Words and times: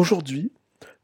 Aujourd'hui, 0.00 0.50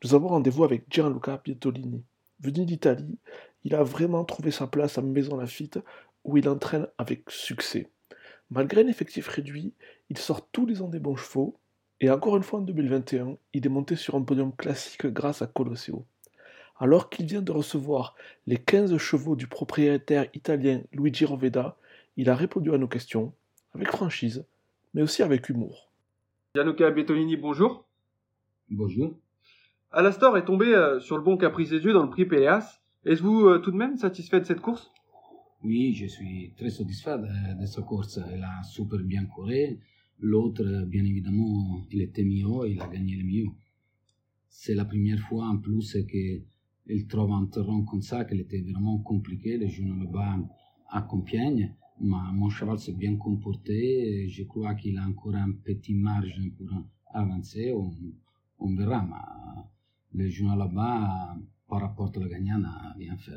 nous 0.03 0.15
avons 0.15 0.29
rendez-vous 0.29 0.65
avec 0.65 0.87
Gianluca 0.89 1.37
Pietolini. 1.37 2.03
Venu 2.41 2.65
d'Italie, 2.65 3.19
il 3.65 3.75
a 3.75 3.83
vraiment 3.83 4.25
trouvé 4.25 4.51
sa 4.51 4.67
place 4.67 4.97
à 4.97 5.03
Maison 5.03 5.37
Lafitte 5.37 5.79
où 6.25 6.39
il 6.39 6.49
entraîne 6.49 6.89
avec 6.97 7.29
succès. 7.29 7.91
Malgré 8.49 8.81
un 8.81 8.87
effectif 8.87 9.29
réduit, 9.29 9.75
il 10.09 10.17
sort 10.17 10.49
tous 10.49 10.65
les 10.65 10.81
ans 10.81 10.89
des 10.89 10.99
bons 10.99 11.15
chevaux 11.15 11.59
et 12.01 12.09
encore 12.09 12.39
une 12.39 12.43
fois 12.43 12.61
en 12.61 12.63
2021, 12.63 13.37
il 13.53 13.67
est 13.67 13.69
monté 13.69 13.97
sur 13.97 14.15
un 14.15 14.23
podium 14.23 14.57
classique 14.57 15.05
grâce 15.09 15.43
à 15.43 15.47
Colosseo. 15.47 16.07
Alors 16.79 17.11
qu'il 17.11 17.27
vient 17.27 17.43
de 17.43 17.53
recevoir 17.53 18.15
les 18.47 18.57
15 18.57 18.97
chevaux 18.97 19.37
du 19.37 19.47
propriétaire 19.47 20.25
italien 20.33 20.81
Luigi 20.93 21.27
Roveda, 21.27 21.77
il 22.17 22.31
a 22.31 22.35
répondu 22.35 22.73
à 22.73 22.79
nos 22.79 22.89
questions 22.89 23.35
avec 23.75 23.89
franchise, 23.89 24.47
mais 24.95 25.03
aussi 25.03 25.23
avec 25.23 25.51
humour. 25.51 25.91
Gianluca 26.55 26.91
Pietolini, 26.91 27.37
bonjour. 27.37 27.86
Bonjour. 28.69 29.17
Alastor 29.93 30.37
est 30.37 30.45
tombé 30.45 30.75
euh, 30.75 30.99
sur 30.99 31.17
le 31.17 31.23
bon 31.23 31.37
caprice 31.37 31.71
des 31.71 31.85
yeux 31.85 31.93
dans 31.93 32.03
le 32.03 32.11
prix 32.11 32.27
Péléas. 32.27 32.81
Êtes-vous 33.05 33.47
euh, 33.47 33.59
tout 33.61 33.71
de 33.71 33.77
même 33.77 33.97
satisfait 33.97 34.41
de 34.41 34.45
cette 34.45 34.61
course? 34.61 34.91
Oui, 35.63 35.95
je 35.95 36.07
suis 36.07 36.53
très 36.57 36.71
satisfait 36.71 37.17
de, 37.17 37.61
de 37.61 37.65
cette 37.65 37.85
course. 37.85 38.19
Elle 38.29 38.43
a 38.43 38.65
super 38.65 38.99
bien 39.05 39.25
couru. 39.27 39.79
L'autre, 40.19 40.65
bien 40.85 41.05
évidemment, 41.05 41.87
il 41.93 42.03
était 42.03 42.25
mieux, 42.25 42.69
il 42.69 42.81
a 42.81 42.89
gagné 42.89 43.15
le 43.15 43.23
mieux. 43.23 43.47
C'est 44.49 44.75
la 44.75 44.85
première 44.85 45.21
fois 45.21 45.47
en 45.47 45.59
plus 45.59 45.97
qu'il 46.11 47.07
trouve 47.07 47.31
un 47.31 47.47
terrain 47.47 47.85
comme 47.89 48.03
ça, 48.03 48.25
qu'il 48.25 48.41
était 48.41 48.63
vraiment 48.63 48.99
compliqué, 48.99 49.59
le 49.59 49.69
journaux 49.69 50.03
là-bas 50.03 50.39
à 50.91 51.03
Compiègne. 51.03 51.73
Mais 52.01 52.17
mon 52.33 52.49
cheval 52.49 52.81
s'est 52.81 52.95
bien 52.95 53.17
comporté. 53.17 54.25
Et 54.25 54.29
je 54.29 54.43
crois 54.43 54.75
qu'il 54.75 54.99
a 54.99 55.07
encore 55.07 55.37
un 55.37 55.53
petit 55.53 55.95
marge 55.95 56.35
pour 56.59 56.69
avancer. 57.15 57.73
On, 57.73 57.93
on 58.59 58.75
verra, 58.75 59.05
mais 60.13 60.25
le 60.25 60.31
journal 60.31 60.59
là-bas, 60.59 61.37
par 61.69 61.81
rapport 61.81 62.11
à 62.15 62.19
la 62.21 62.29
gagnante, 62.29 62.65
a 62.65 62.97
bien 62.97 63.17
fait. 63.17 63.33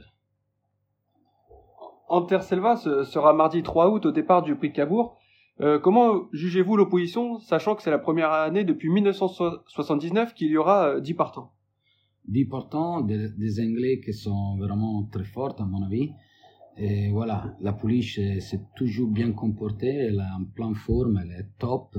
Anterselva 2.08 2.76
sera 2.76 3.34
mardi 3.34 3.62
3 3.62 3.92
août 3.92 4.06
au 4.06 4.12
départ 4.12 4.42
du 4.42 4.56
prix 4.56 4.70
de 4.70 4.76
Cabourg. 4.76 5.18
Euh, 5.62 5.78
comment 5.78 6.30
jugez-vous 6.32 6.78
l'opposition, 6.78 7.40
sachant 7.40 7.76
que 7.76 7.84
c'est 7.84 7.92
la 7.92 8.00
première 8.00 8.32
année 8.32 8.64
depuis 8.64 8.90
1979 8.90 10.34
qu'il 10.34 10.48
y 10.48 10.58
aura 10.58 11.00
10 11.02 11.14
partants? 11.14 11.52
10 12.28 12.46
partants, 12.46 13.02
des, 13.02 13.30
des, 13.30 13.60
Anglais 13.60 14.00
qui 14.04 14.14
sont 14.14 14.58
vraiment 14.58 15.04
très 15.12 15.24
forts, 15.24 15.56
à 15.60 15.66
mon 15.66 15.84
avis. 15.84 16.12
Et 16.78 17.12
voilà, 17.12 17.56
la 17.60 17.74
police 17.74 18.16
s'est 18.16 18.64
toujours 18.76 19.10
bien 19.10 19.34
comportée, 19.34 19.94
elle 19.94 20.16
est 20.16 20.42
en 20.42 20.46
pleine 20.46 20.76
forme, 20.76 21.20
elle 21.22 21.32
est 21.32 21.50
top. 21.60 21.98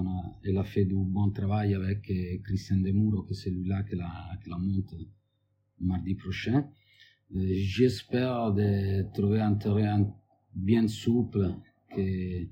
On 0.00 0.06
a, 0.06 0.38
elle 0.44 0.56
a 0.58 0.62
fait 0.62 0.84
du 0.84 0.94
bon 0.94 1.30
travail 1.30 1.74
avec 1.74 2.08
euh, 2.08 2.38
Christian 2.44 2.76
Demuro, 2.76 3.22
que 3.22 3.34
c'est 3.34 3.50
celui-là 3.50 3.82
qui 3.82 3.96
la, 3.96 4.08
qui 4.40 4.48
la 4.48 4.56
monte 4.56 4.94
mardi 5.80 6.14
prochain. 6.14 6.68
Euh, 7.34 7.40
j'espère 7.74 8.52
de 8.52 9.12
trouver 9.12 9.40
un 9.40 9.54
terrain 9.54 10.08
bien 10.54 10.86
souple, 10.86 11.52
que 11.92 12.46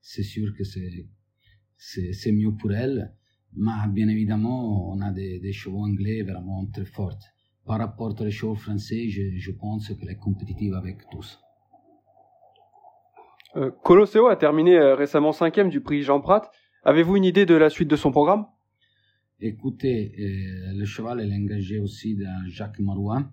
c'est 0.00 0.24
sûr 0.24 0.52
que 0.56 0.64
c'est, 0.64 2.32
mieux 2.32 2.50
pour 2.60 2.72
elle. 2.72 3.14
Mais 3.54 3.70
bien 3.90 4.08
évidemment, 4.08 4.90
on 4.92 5.00
a 5.00 5.12
des, 5.12 5.38
des 5.38 5.52
chevaux 5.52 5.84
anglais 5.84 6.22
vraiment 6.22 6.66
très 6.66 6.84
forts. 6.84 7.20
Par 7.64 7.78
rapport 7.78 8.20
aux 8.20 8.30
chevaux 8.30 8.56
français, 8.56 9.08
je, 9.08 9.36
je 9.36 9.52
pense 9.52 9.94
qu'elle 9.94 10.10
est 10.10 10.16
compétitive 10.16 10.74
avec 10.74 11.08
tous. 11.12 11.38
Euh, 13.54 13.70
Colosseo 13.84 14.26
a 14.26 14.34
terminé 14.34 14.76
récemment 14.94 15.30
cinquième 15.30 15.68
du 15.68 15.80
prix 15.80 16.02
Jean 16.02 16.20
Prat. 16.20 16.50
Avez-vous 16.84 17.16
une 17.16 17.24
idée 17.24 17.44
de 17.44 17.54
la 17.54 17.70
suite 17.70 17.88
de 17.88 17.96
son 17.96 18.12
programme? 18.12 18.46
Écoutez, 19.40 20.12
euh, 20.18 20.72
le 20.78 20.84
cheval 20.84 21.20
est 21.20 21.34
engagé 21.34 21.80
aussi 21.80 22.14
de 22.14 22.26
Jacques 22.46 22.78
Marois, 22.78 23.28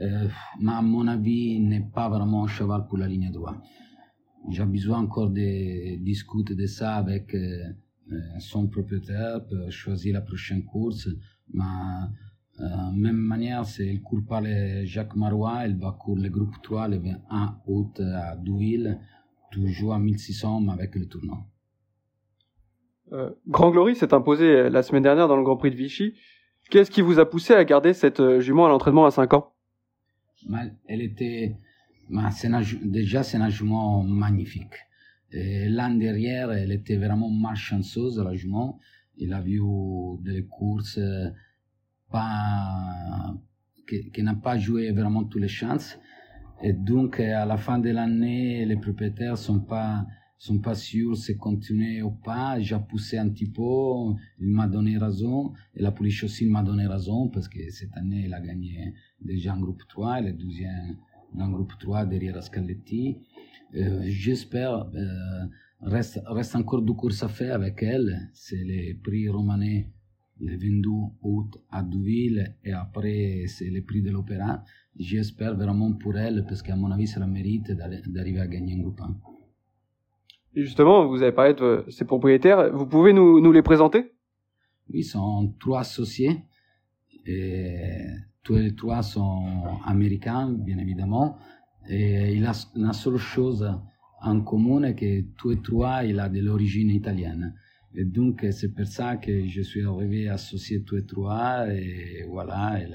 euh, 0.00 0.28
mais 0.60 0.72
à 0.72 0.80
mon 0.82 1.06
avis, 1.06 1.56
il 1.56 1.68
n'est 1.68 1.88
pas 1.94 2.08
vraiment 2.08 2.44
un 2.44 2.48
cheval 2.48 2.86
pour 2.86 2.96
la 2.96 3.08
ligne 3.08 3.30
droite. 3.30 3.56
J'ai 4.48 4.64
besoin 4.64 4.98
encore 4.98 5.30
de 5.30 5.96
discuter 6.02 6.54
de 6.54 6.66
ça 6.66 6.96
avec 6.96 7.34
euh, 7.34 7.64
son 8.38 8.68
propriétaire 8.68 9.44
pour 9.46 9.70
choisir 9.70 10.14
la 10.14 10.22
prochaine 10.22 10.64
course. 10.64 11.08
Mais 11.52 11.62
euh, 12.60 12.90
même 12.92 13.16
manière, 13.16 13.66
c'est 13.66 13.86
il 13.86 14.00
court 14.00 14.24
pas 14.26 14.42
Jacques 14.84 15.16
Marois, 15.16 15.66
il 15.66 15.76
va 15.76 15.92
courir 15.92 16.24
le 16.24 16.30
groupe 16.30 16.54
3 16.62 16.88
le 16.88 16.98
21 16.98 17.58
août 17.66 18.00
à 18.00 18.34
Douville, 18.36 18.98
toujours 19.50 19.92
à 19.92 19.98
1600 19.98 20.68
avec 20.68 20.94
le 20.94 21.06
tournoi. 21.06 21.46
Euh, 23.12 23.30
Grand 23.48 23.70
Glory 23.70 23.94
s'est 23.94 24.12
imposé 24.12 24.68
la 24.68 24.82
semaine 24.82 25.02
dernière 25.02 25.28
dans 25.28 25.36
le 25.36 25.44
Grand 25.44 25.56
Prix 25.56 25.70
de 25.70 25.76
Vichy. 25.76 26.14
Qu'est-ce 26.70 26.90
qui 26.90 27.02
vous 27.02 27.18
a 27.18 27.28
poussé 27.28 27.54
à 27.54 27.64
garder 27.64 27.92
cette 27.92 28.20
euh, 28.20 28.40
jument 28.40 28.66
à 28.66 28.68
l'entraînement 28.68 29.06
à 29.06 29.10
5 29.10 29.34
ans? 29.34 29.52
Elle 30.88 31.02
était 31.02 31.56
déjà 32.82 33.22
c'est 33.22 33.36
une 33.36 33.48
jument 33.50 34.02
magnifique. 34.02 34.74
L'an 35.32 35.90
derrière, 35.90 36.52
elle 36.52 36.72
était 36.72 36.96
vraiment 36.96 37.28
malchanceuse 37.30 38.18
la 38.20 38.34
jument. 38.34 38.78
Il 39.16 39.32
a 39.32 39.40
vu 39.40 39.60
des 40.20 40.46
courses 40.46 41.00
pas 42.10 43.34
qui, 43.88 44.10
qui 44.12 44.22
n'a 44.22 44.34
pas 44.34 44.56
joué 44.56 44.92
vraiment 44.92 45.24
toutes 45.24 45.42
les 45.42 45.48
chances. 45.48 45.98
Et 46.62 46.72
donc 46.72 47.18
à 47.18 47.44
la 47.44 47.56
fin 47.56 47.78
de 47.78 47.90
l'année, 47.90 48.64
les 48.64 48.76
propriétaires 48.76 49.36
sont 49.36 49.60
pas 49.60 50.06
sont 50.38 50.58
pas 50.58 50.74
sûrs 50.74 51.16
si 51.16 51.36
continuer 51.36 52.02
ou 52.02 52.10
pas. 52.10 52.60
J'ai 52.60 52.78
poussé 52.88 53.18
un 53.18 53.28
petit 53.28 53.50
peu, 53.50 53.62
il 54.38 54.48
m'a 54.48 54.68
donné 54.68 54.98
raison, 54.98 55.52
et 55.74 55.82
la 55.82 55.92
police 55.92 56.22
aussi 56.24 56.46
m'a 56.46 56.62
donné 56.62 56.86
raison, 56.86 57.28
parce 57.28 57.48
que 57.48 57.70
cette 57.70 57.96
année, 57.96 58.24
il 58.26 58.34
a 58.34 58.40
gagné 58.40 58.94
déjà 59.20 59.54
en 59.54 59.60
groupe 59.60 59.82
3, 59.88 60.20
le 60.20 60.32
deuxième 60.32 60.96
dans 61.34 61.50
groupe 61.50 61.72
3 61.78 62.06
derrière 62.06 62.36
Ascaletti. 62.36 63.18
Euh, 63.74 64.02
J'espère, 64.04 64.88
euh, 64.94 65.46
reste, 65.82 66.20
reste 66.26 66.56
encore 66.56 66.82
deux 66.82 66.94
courses 66.94 67.22
à 67.22 67.28
faire 67.28 67.54
avec 67.54 67.82
elle. 67.82 68.30
C'est 68.32 68.64
les 68.64 68.94
prix 68.94 69.28
romanais 69.28 69.90
le 70.40 70.56
22 70.56 70.90
août 71.22 71.58
à 71.70 71.82
Deauville 71.82 72.54
et 72.62 72.72
après 72.72 73.44
c'est 73.48 73.70
le 73.70 73.82
prix 73.82 74.02
de 74.02 74.10
l'opéra. 74.10 74.62
J'espère 74.98 75.56
vraiment 75.56 75.92
pour 75.92 76.16
elle 76.16 76.44
parce 76.46 76.62
qu'à 76.62 76.76
mon 76.76 76.90
avis, 76.90 77.06
ça 77.06 77.20
la 77.20 77.26
mérite 77.26 77.72
d'arriver 77.72 78.40
à 78.40 78.46
gagner 78.46 78.74
un 78.74 78.80
groupe 78.82 79.00
1. 79.00 79.16
Justement, 80.56 81.06
vous 81.06 81.22
avez 81.22 81.32
parlé 81.32 81.52
de 81.52 81.84
ces 81.90 82.06
propriétaires. 82.06 82.72
Vous 82.72 82.86
pouvez 82.86 83.12
nous, 83.12 83.52
les 83.52 83.60
présenter? 83.60 84.12
Oui, 84.88 85.00
ils 85.00 85.04
sont 85.04 85.54
trois 85.60 85.80
associés. 85.80 86.44
Et 87.26 87.76
tous 88.42 88.54
les 88.54 88.74
trois 88.74 89.02
sont 89.02 89.44
américains, 89.84 90.50
bien 90.50 90.78
évidemment. 90.78 91.36
Et 91.90 92.32
il 92.32 92.46
a 92.46 92.52
la 92.74 92.92
seule 92.94 93.18
chose 93.18 93.70
en 94.22 94.40
commun, 94.40 94.94
que 94.94 95.24
tous 95.36 95.50
les 95.50 95.60
trois, 95.60 96.04
il 96.04 96.18
a 96.18 96.30
de 96.30 96.40
l'origine 96.40 96.88
italienne. 96.88 97.54
Et 97.94 98.06
donc, 98.06 98.46
c'est 98.50 98.74
pour 98.74 98.86
ça 98.86 99.16
que 99.16 99.46
je 99.46 99.60
suis 99.60 99.84
arrivé 99.84 100.30
à 100.30 100.34
associer 100.34 100.82
tous 100.84 100.96
les 100.96 101.04
trois. 101.04 101.66
Et 101.68 102.24
voilà, 102.30 102.78
elle 102.80 102.94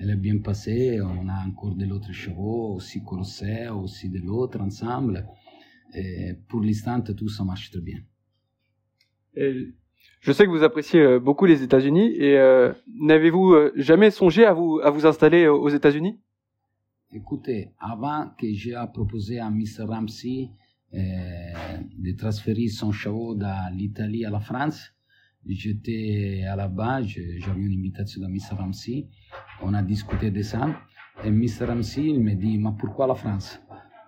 est, 0.00 0.10
est 0.10 0.16
bien 0.16 0.38
passée. 0.38 1.00
On 1.00 1.28
a 1.28 1.46
encore 1.46 1.76
de 1.76 1.84
l'autre 1.84 2.12
chevaux, 2.12 2.74
aussi 2.74 3.04
Colossé, 3.04 3.68
aussi 3.68 4.08
de 4.08 4.18
l'autre 4.18 4.60
ensemble. 4.60 5.24
Et 5.94 6.34
pour 6.48 6.60
l'instant, 6.62 7.00
tout 7.02 7.28
ça 7.28 7.44
marche 7.44 7.70
très 7.70 7.80
bien. 7.80 7.98
Et 9.34 9.74
je 10.20 10.32
sais 10.32 10.44
que 10.44 10.50
vous 10.50 10.62
appréciez 10.62 11.00
euh, 11.00 11.18
beaucoup 11.18 11.46
les 11.46 11.62
États-Unis 11.62 12.14
et 12.16 12.38
euh, 12.38 12.72
n'avez-vous 13.00 13.54
euh, 13.54 13.72
jamais 13.76 14.10
songé 14.10 14.44
à 14.44 14.52
vous, 14.52 14.80
à 14.82 14.90
vous 14.90 15.06
installer 15.06 15.48
aux 15.48 15.68
États-Unis? 15.68 16.20
Écoutez, 17.12 17.72
avant 17.78 18.30
que 18.38 18.46
j'ai 18.52 18.74
proposé 18.94 19.38
à 19.38 19.50
Mr. 19.50 19.84
Ramsey 19.86 20.50
euh, 20.94 20.98
de 21.98 22.12
transférer 22.16 22.68
son 22.68 22.92
chevaux 22.92 23.34
de 23.34 23.76
l'Italie 23.76 24.24
à 24.24 24.30
la 24.30 24.40
France, 24.40 24.94
j'étais 25.46 26.44
à 26.48 26.56
la 26.56 26.68
base, 26.68 27.06
j'avais 27.06 27.60
une 27.60 27.78
invitation 27.80 28.22
de 28.22 28.28
Mr. 28.28 28.56
Ramsey, 28.56 29.08
on 29.60 29.74
a 29.74 29.82
discuté 29.82 30.30
de 30.30 30.42
ça 30.42 30.68
et 31.24 31.30
Mr. 31.30 31.64
Ramsey 31.66 32.04
il 32.04 32.20
me 32.20 32.34
dit, 32.34 32.58
mais 32.58 32.70
pourquoi 32.78 33.06
la 33.06 33.14
France? 33.14 33.60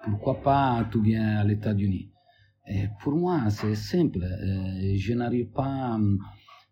Pourquoi 0.04 0.40
pas 0.40 0.86
tu 0.90 1.00
viens 1.02 1.38
à 1.38 1.44
l'États-Unis 1.44 2.10
Et 2.68 2.88
pour 3.02 3.14
moi, 3.14 3.50
c'est 3.50 3.74
simple. 3.74 4.22
Euh, 4.22 4.94
je 4.96 5.12
n'arrive 5.14 5.50
pas 5.50 5.98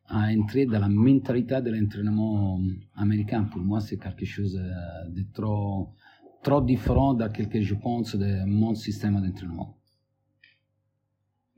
à 0.09 0.29
entrer 0.37 0.67
dans 0.67 0.81
la 0.81 0.89
mentalité 0.89 1.61
de 1.61 1.71
l'entraînement 1.71 2.61
américain. 2.97 3.45
Pour 3.45 3.61
moi, 3.63 3.81
c'est 3.81 3.99
quelque 3.99 4.25
chose 4.25 4.55
de 4.55 5.25
trop, 5.33 5.95
trop 6.43 6.61
différent 6.61 7.15
de 7.15 7.25
ce 7.25 7.43
que 7.45 7.63
je 7.63 7.75
pense 7.75 8.17
de 8.17 8.45
mon 8.47 8.75
système 8.75 9.21
d'entraînement. 9.21 9.77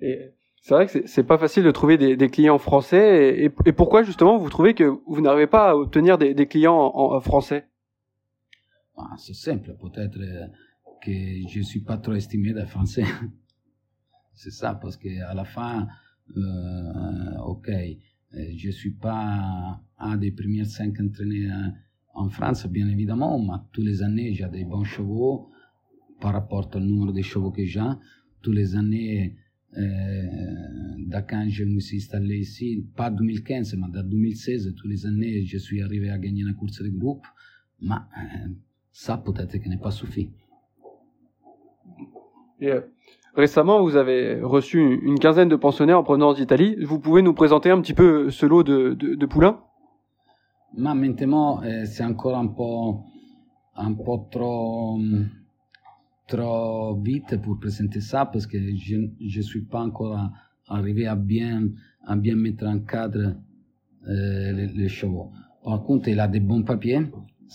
Et 0.01 0.33
c'est 0.61 0.75
vrai 0.75 0.87
que 0.87 1.07
c'est 1.07 1.25
pas 1.25 1.39
facile 1.39 1.65
de 1.65 1.71
trouver 1.71 1.99
des, 1.99 2.17
des 2.17 2.29
clients 2.29 2.59
français. 2.59 3.45
Et, 3.45 3.53
et, 3.67 3.73
pourquoi 3.73 4.03
justement 4.03 4.39
vous 4.39 4.49
trouvez 4.51 4.75
que 4.75 4.85
vous 5.07 5.21
n'arrivez 5.21 5.47
pas 5.47 5.71
à 5.71 5.77
obtenir 5.77 6.19
des, 6.19 6.35
des 6.35 6.47
clients 6.47 6.77
en, 6.77 7.15
en 7.15 7.21
français? 7.21 7.67
Ah, 8.97 9.15
C'est 9.19 9.35
simple, 9.35 9.77
peut-être 9.81 10.19
que 11.05 11.13
je 11.49 11.59
ne 11.59 11.65
suis 11.65 11.81
pas 11.81 11.99
trop 11.99 12.15
estimé 12.15 12.53
des 12.53 12.67
Français. 12.67 13.05
c'est 14.35 14.51
ça, 14.51 14.75
parce 14.75 14.97
qu'à 14.97 15.35
la 15.35 15.45
fin, 15.45 15.87
euh, 16.37 17.39
ok, 17.47 17.71
je 18.33 18.67
ne 18.67 18.73
suis 18.73 18.93
pas 18.93 19.81
un 19.99 20.17
des 20.17 20.33
premiers 20.33 20.65
cinq 20.65 21.01
entraîneurs 21.01 21.73
en 22.15 22.29
France, 22.29 22.67
bien 22.67 22.89
évidemment, 22.89 23.39
mais 23.39 23.59
tous 23.73 23.83
les 23.83 24.03
années, 24.03 24.33
j'ai 24.33 24.49
des 24.49 24.65
bons 24.65 24.85
chevaux 24.85 25.51
par 26.21 26.33
rapport 26.33 26.71
au 26.75 26.81
nombre 26.81 27.13
de 27.13 27.23
chevaux 27.23 27.51
que 27.51 27.65
j'ai. 27.65 27.81
Tous 28.41 28.53
les 28.53 28.77
années, 28.77 29.37
euh, 29.77 31.21
quand 31.29 31.47
je 31.49 31.65
me 31.65 31.81
suis 31.81 31.97
installé 31.97 32.39
ici, 32.39 32.87
pas 32.97 33.11
2015, 33.11 33.75
mais 33.77 33.99
en 33.99 34.03
2016, 34.03 34.75
tous 34.77 34.89
les 34.89 35.07
années, 35.07 35.45
je 35.45 35.59
suis 35.59 35.83
arrivé 35.83 36.11
à 36.11 36.19
gagner 36.19 36.43
une 36.43 36.55
course 36.55 36.83
de 36.83 36.89
groupe, 36.89 37.27
mais 37.81 37.95
euh, 37.95 38.49
ça 38.93 39.19
peut-être 39.19 39.59
que 39.59 39.69
n'est 39.69 39.79
pas 39.79 39.91
Euh, 42.63 42.81
récemment, 43.35 43.83
vous 43.83 43.97
avez 43.97 44.41
reçu 44.41 45.01
une 45.03 45.19
quinzaine 45.19 45.49
de 45.49 45.57
pensionnaires 45.57 45.99
en 45.99 46.05
provenance 46.05 46.37
d'Italie. 46.37 46.77
Vous 46.85 46.99
pouvez 46.99 47.23
nous 47.23 47.35
présenter 47.35 47.71
un 47.71 47.81
petit 47.81 47.95
peu 47.95 48.31
ce 48.31 48.47
lot 48.47 48.63
de, 48.63 49.27
poulains? 49.27 49.61
Mais 50.77 50.95
maintenant, 50.95 51.63
euh, 51.63 51.85
c'est 51.85 52.05
encore 52.05 52.37
un 52.37 52.49
peu, 52.49 52.99
un 53.77 53.93
peu 53.93 54.17
trop 54.31 54.99
trop 56.27 56.99
vite 57.03 57.41
pour 57.43 57.59
présenter 57.61 58.01
ça 58.01 58.25
parce 58.25 58.47
que 58.47 58.59
je 58.59 58.97
ne 58.97 59.43
suis 59.43 59.63
pas 59.63 59.81
encore 59.81 60.19
arrivé 60.69 61.07
à 61.07 61.15
bien, 61.15 61.69
à 62.07 62.17
bien 62.17 62.37
mettre 62.37 62.67
en 62.67 62.79
cadre 62.81 63.35
euh, 64.09 64.53
les, 64.53 64.67
les, 64.69 64.89
chevaux. 64.89 65.31
Par 65.63 65.83
contre, 65.83 66.09
il 66.09 66.21
a 66.21 66.29
des 66.29 66.41
bons 66.41 66.63
papiers. 66.63 67.01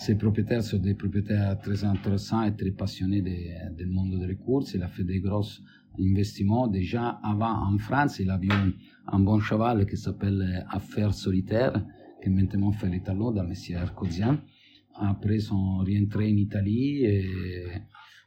Ses 0.01 0.15
propriétaires 0.15 0.63
sont 0.63 0.77
des 0.77 0.93
propriétaires 0.93 1.59
très 1.59 1.83
intéressants 1.83 2.43
et 2.43 2.55
très 2.55 2.71
passionnés 2.71 3.21
du 3.21 3.85
monde 3.85 4.17
des 4.25 4.35
courses. 4.35 4.73
Il 4.73 4.81
a 4.81 4.87
fait 4.87 5.03
des 5.03 5.19
gros 5.19 5.45
investissements. 5.99 6.67
Déjà, 6.67 7.19
avant, 7.23 7.67
en 7.67 7.77
France, 7.77 8.19
il 8.19 8.29
avait 8.29 8.51
un, 8.51 8.71
un 9.07 9.19
bon 9.19 9.39
cheval 9.39 9.85
qui 9.85 9.97
s'appelle 9.97 10.65
Affaire 10.69 11.13
Solitaire, 11.13 11.73
qui 12.23 12.29
maintenant 12.29 12.71
fait 12.71 12.89
les 12.89 13.01
talons 13.01 13.31
de 13.31 13.41
M. 13.41 13.53
Arcosian. 13.77 14.37
Après, 14.95 15.35
ils 15.35 15.41
sont 15.41 15.79
rentrés 15.79 16.31
en 16.31 16.37
Italie 16.37 17.03
et 17.05 17.25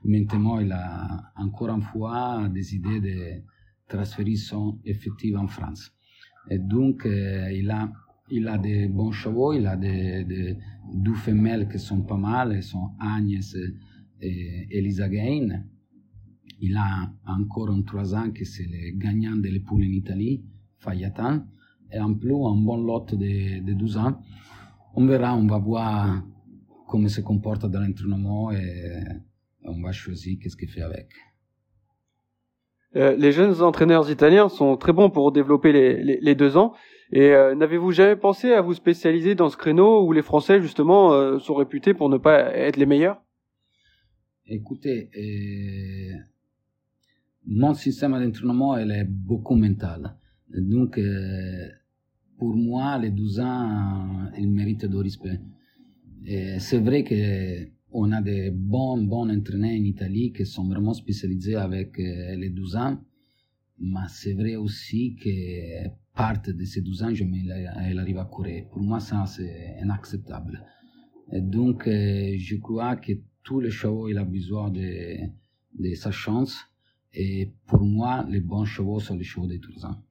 Maintenant, 0.05 0.59
il 0.59 0.73
a 0.73 1.33
encore 1.37 1.71
une 1.71 1.83
fois 1.83 2.49
décidé 2.53 3.01
de 3.01 3.43
transférer 3.89 4.35
son 4.35 4.81
effectif 4.85 5.37
en 5.37 5.47
France. 5.47 5.93
Et 6.51 6.59
donc, 6.59 7.07
euh, 7.07 7.53
il, 7.53 7.71
a, 7.71 7.89
il 8.31 8.49
a 8.49 8.59
des 8.59 8.89
bons 8.89 9.13
chevaux, 9.13 9.53
il 9.53 9.67
a 9.67 9.77
deux 9.77 11.15
femelles 11.15 11.69
qui 11.69 11.79
sont 11.79 12.03
pas 12.03 12.17
mal, 12.17 12.53
elles 12.53 12.63
sont 12.63 12.91
Agnès 12.99 13.57
et 14.21 14.69
Elisa 14.71 15.09
Gain. 15.09 15.65
Il 16.61 16.77
a 16.77 17.13
encore 17.27 17.71
un 17.71 17.83
trois 17.83 18.15
ans 18.15 18.31
que 18.31 18.45
c'est 18.45 18.67
le 18.67 18.97
gagnant 18.97 19.37
de 19.37 19.59
poules 19.59 19.83
en 19.85 19.93
Italie, 19.93 20.45
Fayatan. 20.79 21.45
Et 21.93 21.99
en 21.99 22.15
plus, 22.15 22.33
un 22.33 22.57
bon 22.57 22.79
lot 22.79 23.15
de, 23.15 23.61
de 23.61 23.73
12 23.75 23.97
ans. 23.99 24.23
On 24.95 25.05
verra, 25.05 25.37
on 25.37 25.47
va 25.47 25.59
voir 25.59 26.23
comment 26.87 27.09
se 27.09 27.21
comporte 27.21 27.67
dans 27.67 27.81
l'entraînement 27.81 28.53
et 28.53 29.03
on 29.65 29.81
va 29.81 29.93
choisir 29.93 30.39
qu'est-ce 30.41 30.57
qu'il 30.57 30.69
fait 30.69 30.83
avec. 30.83 31.09
Euh, 32.95 33.17
les 33.17 33.33
jeunes 33.33 33.63
entraîneurs 33.63 34.11
italiens 34.11 34.49
sont 34.49 34.77
très 34.77 34.93
bons 34.93 35.09
pour 35.09 35.33
développer 35.33 35.73
les, 35.73 36.21
les, 36.21 36.35
deux 36.35 36.59
ans. 36.59 36.75
Et 37.13 37.31
euh, 37.33 37.55
n'avez-vous 37.55 37.93
jamais 37.93 38.17
pensé 38.17 38.53
à 38.53 38.63
vous 38.63 38.75
spécialiser 38.75 39.35
dans 39.35 39.51
ce 39.51 39.57
créneau 39.57 40.07
où 40.07 40.13
les 40.13 40.23
Français 40.23 40.61
justement 40.63 41.13
euh, 41.13 41.39
sont 41.39 41.55
réputés 41.55 41.93
pour 41.93 42.09
ne 42.09 42.17
pas 42.17 42.55
être 42.57 42.77
les 42.77 42.87
meilleurs? 42.87 43.23
Écoutez, 44.47 45.09
mon 47.47 47.75
système 47.75 48.13
d'entraînement 48.13 48.77
elle 48.77 48.91
est 48.91 49.05
beaucoup 49.05 49.55
mental. 49.55 50.17
Donc 50.49 50.99
pour 52.39 52.57
moi, 52.57 52.99
les 52.99 53.11
12 53.11 53.41
ans, 53.41 54.31
ils 54.37 54.51
méritent 54.51 54.87
de 54.87 54.97
respect. 54.97 55.39
C'est 56.59 56.81
vrai 56.81 57.05
que 57.05 57.69
on 57.93 58.11
a 58.13 58.23
des 58.23 58.51
bons, 58.51 59.03
bons 59.03 59.31
entraîneurs 59.31 59.79
en 59.79 59.85
Italie 59.85 60.33
qui 60.33 60.47
sont 60.47 60.67
vraiment 60.67 60.95
spécialisés 60.95 61.57
avec 61.57 61.99
euh, 61.99 62.35
les 62.37 62.51
12 62.51 62.77
ans. 62.77 62.99
Mais 63.79 64.09
c'est 64.09 64.33
vrai 64.33 64.57
aussi 64.57 65.17
que 65.17 65.89
part 66.15 66.41
de 66.43 66.65
ces 66.65 66.81
12 66.81 67.03
ans, 67.03 67.15
je 67.15 67.25
elle 67.25 67.99
arrive 67.99 68.19
à 68.19 68.25
courir. 68.25 68.65
Pour 68.71 68.83
moi, 68.83 69.01
ça, 69.01 69.25
c'est 69.27 69.77
inacceptable. 69.83 70.65
Et 71.33 71.41
donc, 71.41 71.87
euh, 71.87 72.35
je 72.37 72.57
crois 72.57 72.97
que 72.97 73.13
tous 73.43 73.61
les 73.61 73.71
chevaux, 73.71 74.09
il 74.09 74.19
a 74.19 74.25
besoin 74.25 74.71
de, 74.71 75.17
de 75.79 75.95
sa 75.95 76.11
chance. 76.11 76.67
Et 77.15 77.53
pour 77.67 77.83
moi, 77.83 78.25
les 78.29 78.41
bons 78.41 78.65
chevaux 78.65 79.01
sont 79.01 79.17
les 79.17 79.25
chevaux 79.25 79.47
de 79.47 79.57
12 79.57 79.85
ans. 79.85 80.03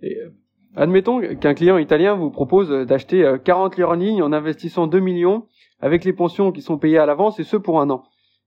Et, 0.00 0.18
euh, 0.20 0.30
admettons 0.76 1.20
qu'un 1.36 1.54
client 1.54 1.78
italien 1.78 2.14
vous 2.14 2.30
propose 2.30 2.70
d'acheter 2.86 3.36
40 3.44 3.76
litres 3.76 3.88
en 3.88 3.94
ligne 3.94 4.22
en 4.22 4.32
investissant 4.32 4.86
2 4.86 5.00
millions 5.00 5.46
avec 5.80 6.04
les 6.04 6.12
pensions 6.12 6.52
qui 6.52 6.62
sont 6.62 6.78
payées 6.78 6.98
à 6.98 7.06
l'avance 7.06 7.38
et 7.40 7.44
ce 7.44 7.56
pour 7.56 7.80
un 7.80 7.90
an. 7.90 8.04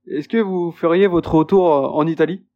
Est-ce 0.08 0.30
que 0.30 0.38
vous 0.38 0.72
feriez 0.72 1.08
votre 1.08 1.36
retour 1.36 1.72
euh, 1.72 1.88
en 1.90 2.08
Italie? 2.08 2.47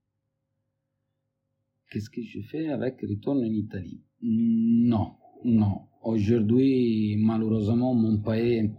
Qu'est-ce 1.91 2.09
que 2.09 2.21
je 2.21 2.39
fais 2.39 2.69
avec 2.69 3.01
le 3.01 3.09
retour 3.09 3.33
en 3.33 3.43
Italie? 3.43 3.99
Non, 4.21 5.11
non. 5.43 5.81
Aujourd'hui, 6.03 7.17
malheureusement, 7.17 7.93
mon 7.93 8.17
pays, 8.19 8.71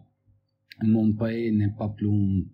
mon 0.82 1.12
pays 1.12 1.52
n'est 1.52 1.74
pas 1.76 1.90
plus, 1.90 2.46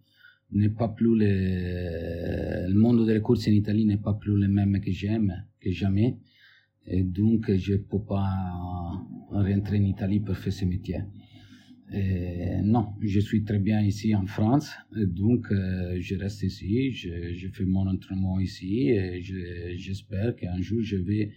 n'est 0.50 0.70
pas 0.70 0.88
plus 0.88 1.16
le, 1.16 2.75
monde 2.75 3.06
des 3.06 3.20
courses 3.20 3.46
en 3.46 3.52
Italie 3.52 3.87
n'est 3.87 3.99
pas 3.99 4.14
plus 4.14 4.37
le 4.37 4.49
même 4.49 4.81
que 4.81 4.90
j'aime, 4.90 5.32
que 5.60 5.70
jamais. 5.70 6.19
Et 6.88 7.04
donc, 7.04 7.54
je 7.54 7.76
peux 7.76 8.02
pas 8.02 8.28
rentrer 9.31 9.78
en 9.78 9.84
Italie 9.84 10.19
pour 10.19 10.37
faire 10.37 10.52
ce 10.52 10.64
métier. 10.64 10.99
Et 11.93 12.61
non, 12.62 12.88
je 13.00 13.19
suis 13.19 13.44
très 13.44 13.58
bien 13.58 13.81
ici 13.81 14.14
en 14.14 14.26
France, 14.26 14.70
donc 14.94 15.50
euh, 15.50 15.96
je 16.00 16.17
reste 16.17 16.43
ici, 16.43 16.93
je, 16.93 17.49
fais 17.49 17.64
mon 17.64 17.87
entraînement 17.87 18.38
ici 18.40 18.90
et 18.90 19.23
j'espère 19.23 20.37
qu'un 20.37 20.61
jour 20.61 20.81
je 20.82 20.96
vais, 20.96 21.32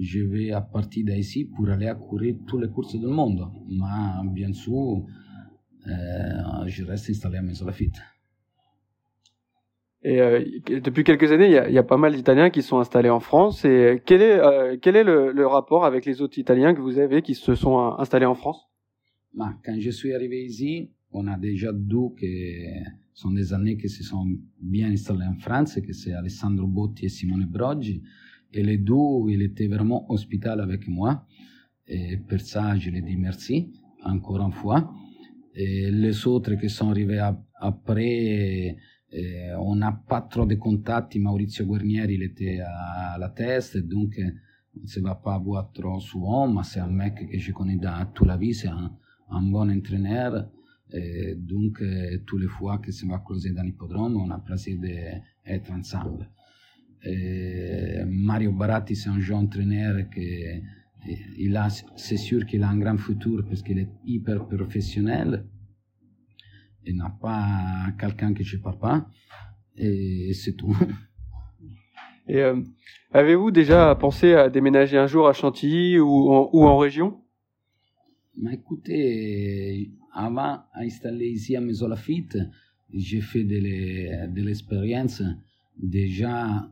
je 0.00 0.20
vais 0.20 0.50
à 0.50 0.60
partir 0.60 1.04
d'ici 1.04 1.44
pour 1.44 1.68
aller 1.68 1.86
à 1.86 1.94
courir 1.94 2.34
toutes 2.48 2.62
les 2.62 2.68
courses 2.68 2.98
du 2.98 3.06
monde. 3.06 3.48
Mais 3.68 4.28
bien 4.32 4.52
sûr, 4.52 5.06
euh, 5.86 6.66
je 6.66 6.84
reste 6.84 7.10
installé 7.10 7.38
à 7.38 7.42
Maison 7.42 7.66
Lafitte. 7.66 8.00
Et 10.04 10.20
euh, 10.20 10.44
depuis 10.82 11.04
quelques 11.04 11.30
années, 11.30 11.46
il 11.46 11.72
y, 11.72 11.78
a, 11.78 11.82
pas 11.84 11.96
mal 11.96 12.12
d'Italiens 12.12 12.50
qui 12.50 12.62
sont 12.62 12.78
installés 12.78 13.10
en 13.10 13.20
France. 13.20 13.64
Et 13.64 14.02
quel 14.04 14.20
est, 14.20 14.38
euh, 14.38 14.76
quel 14.80 14.96
est 14.96 15.04
le, 15.04 15.46
rapport 15.46 15.84
avec 15.84 16.04
les 16.06 16.22
autres 16.22 16.38
Italiens 16.38 16.74
que 16.74 16.80
vous 16.80 16.98
avez 16.98 17.22
qui 17.22 17.34
se 17.34 17.54
sont 17.54 17.78
installés 17.98 18.26
en 18.26 18.34
France? 18.34 18.71
Mais 19.34 19.44
quand 19.64 19.78
je 19.78 19.90
suis 19.90 20.12
arrivé 20.12 20.44
ici, 20.44 20.90
on 21.10 21.26
a 21.26 21.38
déjà 21.38 21.72
deux 21.72 22.10
qui 22.18 22.66
sont 23.12 23.32
des 23.32 23.52
années 23.52 23.76
qui 23.76 23.88
se 23.88 24.02
sont 24.02 24.26
bien 24.60 24.90
installés 24.90 25.26
en 25.26 25.34
France, 25.34 25.78
que 25.80 25.92
c'est 25.92 26.12
Alessandro 26.12 26.66
Botti 26.66 27.06
et 27.06 27.08
Simone 27.08 27.46
Broggi. 27.46 28.02
Et 28.52 28.62
les 28.62 28.78
deux, 28.78 29.28
ils 29.28 29.42
étaient 29.42 29.68
vraiment 29.68 30.10
hospital 30.10 30.60
avec 30.60 30.88
moi. 30.88 31.26
Et 31.86 32.16
pour 32.16 32.40
ça, 32.40 32.76
je 32.76 32.90
les 32.90 33.02
dis 33.02 33.16
merci, 33.16 33.70
encore 34.04 34.40
une 34.40 34.52
fois. 34.52 34.92
Et 35.54 35.90
les 35.90 36.26
autres 36.26 36.54
qui 36.54 36.68
sont 36.68 36.90
arrivés 36.90 37.20
après, 37.56 38.76
on 39.58 39.76
n'a 39.76 39.92
pas 39.92 40.22
trop 40.22 40.46
de 40.46 40.54
contacts. 40.54 41.16
Maurizio 41.16 41.66
Guarnieri, 41.66 42.14
il 42.14 42.22
était 42.22 42.60
à 42.60 43.16
la 43.18 43.28
tête, 43.30 43.76
donc 43.76 44.18
on 44.74 44.82
ne 44.82 44.86
se 44.86 45.00
va 45.00 45.14
pas 45.14 45.38
voir 45.38 45.70
trop 45.72 46.00
souvent, 46.00 46.48
mais 46.48 46.62
c'est 46.64 46.80
un 46.80 46.86
mec 46.86 47.28
que 47.30 47.38
je 47.38 47.52
connais 47.52 47.76
dans 47.76 48.06
toute 48.14 48.26
la 48.26 48.38
vie, 48.38 48.54
c'est 48.54 48.68
un, 48.68 48.90
un 49.32 49.42
bon 49.42 49.70
entraîneur. 49.70 50.48
Et 50.92 51.34
donc, 51.36 51.80
euh, 51.80 52.18
toutes 52.26 52.42
les 52.42 52.48
fois 52.48 52.78
que 52.78 52.92
se 52.92 53.06
va 53.06 53.18
croiser 53.18 53.50
dans 53.50 53.62
l'hippodrome, 53.62 54.16
on 54.16 54.30
a 54.30 54.38
plaisir 54.38 54.78
d'être 54.80 55.70
ensemble. 55.72 56.28
Et 57.04 58.02
Mario 58.06 58.52
Baratti, 58.52 58.94
c'est 58.94 59.08
un 59.08 59.18
jeune 59.18 59.38
entraîneur 59.38 60.08
qui 60.10 60.44
il 61.36 61.56
a, 61.56 61.68
c'est 61.96 62.16
sûr 62.16 62.46
qu'il 62.46 62.62
a 62.62 62.68
un 62.68 62.78
grand 62.78 62.98
futur 62.98 63.44
parce 63.48 63.62
qu'il 63.62 63.78
est 63.78 63.90
hyper 64.04 64.46
professionnel. 64.46 65.46
Il 66.84 66.96
n'a 66.96 67.10
pas 67.20 67.92
quelqu'un 67.98 68.30
ne 68.30 68.62
parle 68.62 68.78
pas. 68.78 69.06
Et 69.76 70.32
c'est 70.34 70.54
tout. 70.54 70.76
Euh, 72.30 72.62
avez-vous 73.10 73.50
déjà 73.50 73.92
pensé 73.96 74.34
à 74.34 74.48
déménager 74.48 74.96
un 74.96 75.08
jour 75.08 75.26
à 75.26 75.32
Chantilly 75.32 75.98
ou 75.98 76.30
ou 76.52 76.64
en 76.64 76.78
région? 76.78 77.21
Mais 78.36 78.54
écoutez, 78.54 79.90
avant 80.12 80.60
d'installer 80.76 81.28
ici 81.28 81.54
à 81.56 81.60
Maison 81.60 81.88
Lafitte, 81.88 82.38
j'ai 82.92 83.20
fait 83.20 83.44
de 83.44 84.42
l'expérience 84.42 85.22
déjà 85.76 86.70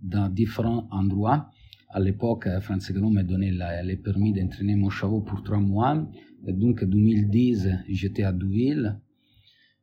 dans 0.00 0.28
différents 0.28 0.88
endroits. 0.90 1.50
À 1.90 2.00
l'époque, 2.00 2.48
France 2.60 2.90
Gallon 2.92 3.10
m'a 3.10 3.22
donné 3.22 3.50
le 3.52 3.96
permis 3.96 4.32
d'entraîner 4.32 4.74
mon 4.76 4.90
cheval 4.90 5.22
pour 5.24 5.42
trois 5.42 5.58
mois. 5.58 6.08
Et 6.46 6.52
donc, 6.52 6.82
en 6.82 6.86
2010, 6.86 7.68
j'étais 7.88 8.24
à 8.24 8.32
Douville. 8.32 8.98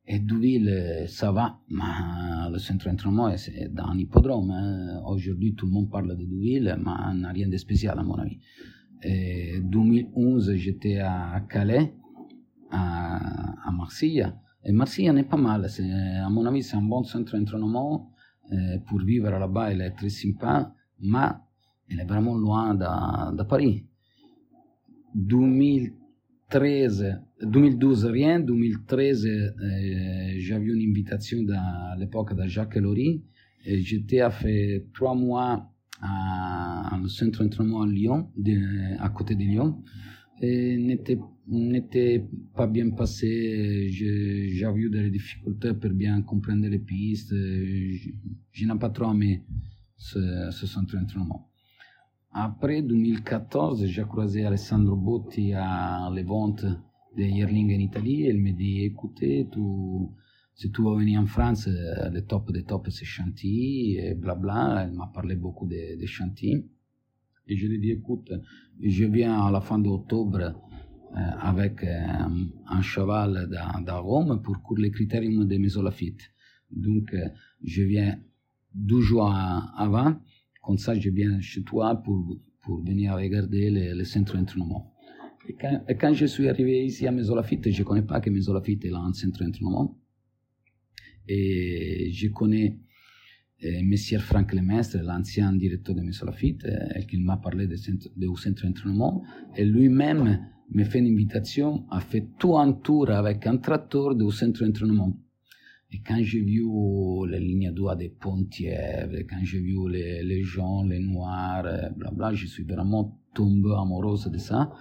Et 0.05 0.19
Douville, 0.19 1.05
ça 1.07 1.31
va, 1.31 1.59
mais 1.69 2.51
le 2.51 2.57
centre 2.57 2.89
d'entraînement, 2.89 3.35
c'est 3.37 3.73
dans 3.73 3.85
un 3.85 3.97
hippodrome. 3.97 4.51
Hein. 4.51 5.01
Aujourd'hui, 5.05 5.53
tout 5.55 5.65
le 5.67 5.71
monde 5.71 5.89
parle 5.89 6.17
de 6.17 6.25
Douville, 6.25 6.75
mais 6.77 7.19
n'a 7.19 7.31
rien 7.31 7.47
de 7.47 7.57
spécial, 7.57 7.97
à 7.97 8.03
mon 8.03 8.15
avis. 8.15 8.39
Et 9.03 9.59
2011, 9.61 10.53
j'étais 10.55 10.99
à 10.99 11.41
Calais, 11.49 11.93
à, 12.69 13.67
à 13.67 13.71
Marseille. 13.71 14.25
Et 14.63 14.71
Marseille 14.71 15.11
n'est 15.11 15.23
pas 15.23 15.37
mal. 15.37 15.67
À 16.23 16.29
mon 16.29 16.45
avis, 16.45 16.63
c'est 16.63 16.77
un 16.77 16.81
bon 16.81 17.03
centre 17.03 17.37
d'entraînement. 17.37 18.11
pour 18.87 18.99
vivre 18.99 19.29
là-bas, 19.29 19.71
elle 19.71 19.81
est 19.81 19.91
très 19.91 20.09
sympa, 20.09 20.73
mais 20.99 21.29
elle 21.91 22.01
est 22.01 22.05
vraiment 22.05 22.35
loin 22.35 22.75
de, 22.75 23.43
Paris. 23.43 23.85
2013, 25.15 27.19
2012 27.41 28.05
rien, 28.05 28.39
2013 28.39 29.25
euh, 29.25 29.49
j'avais 30.37 30.67
une 30.67 30.89
invitation 30.89 31.39
à 31.53 31.97
l'époque 31.97 32.33
de 32.33 32.47
Jacques 32.47 32.77
Lory 32.77 33.25
et 33.65 33.81
j'étais 33.81 34.21
à 34.21 34.31
fait 34.31 34.85
trois 34.93 35.15
mois 35.15 35.69
à, 36.01 36.99
au 37.03 37.07
centre 37.07 37.43
d'entraînement 37.43 37.81
à 37.83 37.87
Lyon, 37.87 38.29
de, 38.37 38.99
à 38.99 39.09
côté 39.09 39.35
de 39.35 39.41
Lyon, 39.41 39.83
et 40.41 40.77
n'était 40.77 42.25
pas 42.55 42.67
bien 42.67 42.89
passé. 42.91 43.89
J'avais 43.91 44.79
eu 44.79 44.89
des 44.89 45.11
difficultés 45.11 45.73
pour 45.73 45.91
bien 45.91 46.21
comprendre 46.23 46.67
les 46.67 46.79
pistes. 46.79 47.33
Je, 47.33 48.09
je 48.51 48.65
n'ai 48.65 48.79
pas 48.79 48.89
trop 48.89 49.11
aimé 49.11 49.43
ce, 49.97 50.49
ce 50.51 50.65
centre 50.65 50.95
d'entraînement. 50.97 51.47
Après 52.33 52.81
2014, 52.81 53.85
j'ai 53.85 54.03
croisé 54.03 54.45
Alessandro 54.45 54.95
Botti 54.95 55.53
à 55.53 56.09
les 56.13 56.23
ventes 56.23 56.65
de 57.17 57.23
Yerling 57.23 57.75
en 57.75 57.79
Italie. 57.79 58.23
Elle 58.25 58.39
m'a 58.39 58.51
dit, 58.51 58.83
écoutez, 58.85 59.47
tu, 59.51 59.59
si 60.61 60.71
tu 60.71 60.83
veux 60.83 60.95
venir 60.95 61.19
en 61.19 61.25
France, 61.25 61.67
le 61.67 62.21
top 62.21 62.51
des 62.51 62.61
tops, 62.61 62.91
c'est 62.91 63.03
Chantilly, 63.03 63.97
et 63.97 64.13
blabla. 64.13 64.83
Elle 64.85 64.93
m'a 64.93 65.07
parlé 65.07 65.35
beaucoup 65.35 65.65
de, 65.65 65.99
de 65.99 66.05
Chantilly. 66.05 66.63
Et 67.47 67.57
je 67.57 67.65
lui 67.65 67.77
ai 67.77 67.79
dit, 67.79 67.91
écoute, 67.91 68.31
je 68.79 69.05
viens 69.05 69.41
à 69.41 69.49
la 69.49 69.61
fin 69.61 69.79
d'octobre 69.79 70.39
euh, 70.39 71.17
avec 71.39 71.83
euh, 71.83 71.89
un 72.67 72.81
cheval 72.83 73.49
de, 73.49 73.91
Rome 73.91 74.39
pour 74.43 74.61
courir 74.61 74.83
les 74.83 74.91
critériums 74.91 75.47
de 75.47 75.57
Mesolafite. 75.57 76.21
Donc, 76.69 77.15
je 77.63 77.81
viens 77.81 78.19
12 78.75 79.03
jours 79.03 79.33
avant 79.33 80.15
comme 80.61 80.77
ça, 80.77 80.93
je 80.93 81.09
viens 81.09 81.41
chez 81.41 81.63
toi 81.63 81.95
pour, 81.95 82.37
pour 82.61 82.83
venir 82.83 83.15
regarder 83.15 83.71
le, 83.71 83.97
le 83.97 84.03
centre 84.03 84.37
d'entraînement. 84.37 84.93
Et 85.49 85.95
quand, 85.95 86.13
je 86.13 86.27
suis 86.27 86.47
arrivé 86.47 86.85
ici 86.85 87.07
à 87.07 87.11
Mesolafite, 87.11 87.71
je 87.71 87.79
ne 87.81 87.83
connais 87.83 88.03
pas 88.03 88.21
que 88.21 88.29
Mesolafite 88.29 88.85
est 88.85 88.93
un 88.93 89.11
centre 89.13 89.43
d'entraînement. 89.43 89.97
Et 91.27 92.11
je 92.11 92.27
connais 92.29 92.77
euh, 93.63 93.81
Monsieur 93.83 94.17
Franck 94.19 94.53
Lemestre, 94.53 94.97
l'ancien 95.03 95.53
directeur 95.53 95.93
de 95.93 96.01
Mesolafite, 96.01 96.65
euh, 96.65 97.01
qui 97.07 97.17
m'a 97.17 97.37
parlé 97.37 97.67
du 97.67 97.77
centre, 97.77 98.09
d'entraînement. 98.17 99.23
Et 99.55 99.65
lui-même 99.65 100.39
me 100.71 100.83
fait 100.83 100.99
une 100.99 101.13
invitation 101.13 101.85
à 101.91 101.99
faire 101.99 102.23
tout 102.39 102.57
un 102.57 102.73
tour 102.73 103.11
avec 103.11 103.45
un 103.45 103.57
tracteur 103.57 104.15
du 104.15 104.31
centre 104.31 104.65
d'entraînement. 104.65 105.15
Et 105.91 105.99
quand 105.99 106.23
j'ai 106.23 106.41
vu 106.41 106.63
les 107.29 107.39
lignes 107.39 107.71
droites 107.71 107.99
des 107.99 108.09
Pontièvres, 108.09 109.19
quand 109.29 109.43
j'ai 109.43 109.59
vu 109.59 109.75
les, 109.89 110.23
les 110.23 110.41
gens, 110.41 110.83
les 110.83 110.99
noirs, 110.99 111.63
blabla, 111.95 112.29
euh, 112.29 112.33
je 112.33 112.47
suis 112.47 112.63
vraiment 112.63 113.19
tombé 113.35 113.69
amoureuse 113.77 114.27
de 114.27 114.37
ça, 114.37 114.71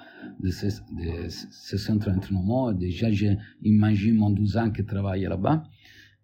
de 0.41 0.51
ce, 0.51 0.67
de 0.67 1.29
ce 1.29 1.77
centre 1.77 2.11
d'entraînement. 2.11 2.73
Déjà, 2.73 3.11
j'imagine 3.11 4.15
mon 4.15 4.31
12 4.31 4.57
ans 4.57 4.71
qui 4.71 4.85
travaille 4.85 5.23
là-bas. 5.23 5.65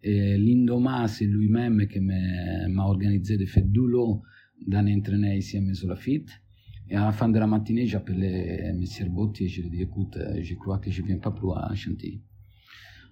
C'est 0.06 1.24
lui-même 1.24 1.88
qui 1.88 1.98
m'a 2.00 2.84
organisé 2.84 3.36
de 3.36 3.44
faire 3.44 3.64
du 3.64 3.80
lot 3.80 4.22
d'un 4.64 4.86
entraîneur 4.86 5.34
ici 5.34 5.56
à 5.56 5.60
Mesolafite. 5.60 6.30
Et 6.88 6.94
à 6.94 7.06
la 7.06 7.12
fin 7.12 7.28
de 7.28 7.36
la 7.36 7.48
matinée, 7.48 7.92
appelé 7.92 8.60
M. 8.62 8.84
Botti 9.08 9.44
et 9.44 9.48
je 9.48 9.62
lui 9.62 9.68
ai 9.68 9.70
dit, 9.70 9.82
écoute, 9.82 10.16
je 10.40 10.54
crois 10.54 10.78
que 10.78 10.92
je 10.92 11.02
ne 11.02 11.08
viens 11.08 11.18
pas 11.18 11.32
plus 11.32 11.50
à. 11.50 11.72